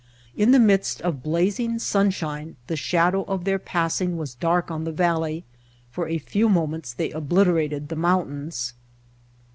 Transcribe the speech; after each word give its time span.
In 0.35 0.49
the 0.49 0.57
midst 0.57 0.99
of 1.03 1.21
blazing 1.21 1.77
sunshine 1.77 2.55
the 2.65 2.75
shadow 2.75 3.21
of 3.25 3.43
their 3.43 3.59
passing 3.59 4.17
was 4.17 4.33
dark 4.33 4.71
on 4.71 4.83
the 4.83 4.91
valley; 4.91 5.43
for 5.91 6.07
a 6.07 6.17
few 6.17 6.49
moments 6.49 6.91
they 6.91 7.11
obliterated 7.11 7.89
the 7.89 7.95
mountains. 7.95 8.73